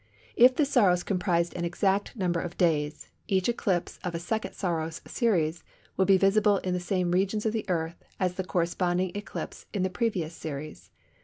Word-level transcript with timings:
If 0.35 0.55
the 0.55 0.65
Saros 0.65 1.03
comprised 1.03 1.53
an 1.55 1.63
exact 1.63 2.15
number 2.15 2.39
of 2.41 2.57
days, 2.57 3.11
each 3.27 3.47
eclipse 3.47 3.99
of 4.03 4.15
a 4.15 4.19
second 4.19 4.55
Saros 4.55 4.99
series 5.05 5.63
would 5.95 6.07
be 6.07 6.17
visible 6.17 6.57
in 6.57 6.73
the 6.73 6.79
same 6.79 7.11
regions 7.11 7.45
of 7.45 7.53
the 7.53 7.69
Earth 7.69 8.03
as 8.19 8.33
the 8.33 8.43
corresponding 8.43 9.11
eclipse 9.13 9.67
in 9.75 9.83
the 9.83 9.91
previous 9.91 10.33
series. 10.35 10.89